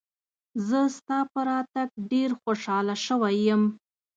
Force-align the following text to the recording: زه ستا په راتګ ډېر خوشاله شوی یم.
زه 0.67 0.79
ستا 0.97 1.19
په 1.31 1.39
راتګ 1.49 1.89
ډېر 2.11 2.29
خوشاله 2.41 2.95
شوی 3.05 3.35
یم. 3.47 3.63